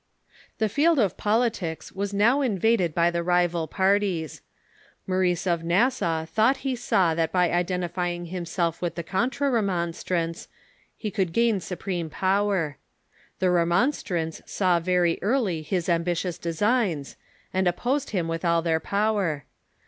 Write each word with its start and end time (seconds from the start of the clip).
The 0.57 0.67
field 0.67 0.97
of 0.97 1.15
politics 1.15 1.91
w^as 1.91 2.11
now 2.11 2.41
invaded 2.41 2.95
by 2.95 3.11
the 3.11 3.21
rival 3.21 3.67
parties. 3.67 4.41
Maurice 5.05 5.45
of 5.45 5.63
Nassau 5.63 6.25
thought 6.25 6.57
he 6.65 6.75
saw 6.75 7.13
that 7.13 7.31
by 7.31 7.51
identifying 7.51 8.25
himself 8.25 8.81
„..,>.. 8.81 8.81
with 8.81 8.95
the 8.95 9.03
Contra 9.03 9.51
Remonstrants 9.51 10.47
he 10.97 11.11
could 11.11 11.31
sjain 11.35 11.59
su 11.61 11.75
Rival 11.75 12.09
Parties 12.09 12.09
n 12.09 12.09
n 12.09 12.09
t» 12.09 12.09
i 12.09 12.09
preme 12.09 12.11
power. 12.11 12.77
Ihe 13.43 13.49
Remonstrants 13.53 14.41
saw 14.47 14.79
very 14.79 15.19
early 15.21 15.63
liis 15.63 15.87
ambitious 15.87 16.39
designs, 16.39 17.15
and 17.53 17.67
opposed 17.67 18.09
him 18.09 18.27
with 18.27 18.43
all 18.43 18.63
their 18.63 18.79
power. 18.79 19.45